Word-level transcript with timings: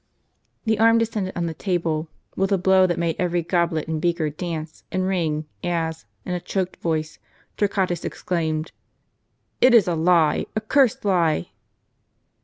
"* 0.35 0.65
The 0.65 0.79
arm 0.79 0.97
descended 0.97 1.37
on 1.37 1.45
the 1.45 1.53
table, 1.53 2.07
with 2.35 2.51
a 2.51 2.57
blow 2.57 2.87
that 2.87 2.97
made 2.97 3.17
every 3.19 3.43
goblet 3.43 3.87
and 3.87 4.01
beaker 4.01 4.31
dance 4.31 4.83
and 4.91 5.05
ring, 5.05 5.45
as, 5.63 6.05
in 6.25 6.33
a 6.33 6.39
choked 6.39 6.77
voice, 6.77 7.19
Torquatus 7.55 8.03
exclaimed:" 8.03 8.71
It 9.61 9.75
is 9.75 9.87
a 9.87 9.93
lie! 9.93 10.47
a 10.55 10.61
cursed 10.61 11.05
lie 11.05 11.51